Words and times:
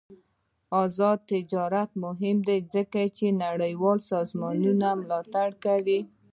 آزاد 0.83 1.19
تجارت 1.31 1.89
مهم 2.05 2.37
دی 2.47 2.57
ځکه 2.73 2.99
چې 3.17 3.25
نړیوال 3.43 3.97
سازمانونه 4.11 4.87
ملاتړ 5.01 5.49
کوي. 5.65 5.99